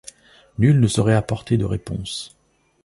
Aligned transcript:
Nul 0.57 0.79
ne 0.79 0.87
saurait 0.87 1.13
apporter 1.13 1.57
de 1.59 1.65
réponse. 1.65 2.35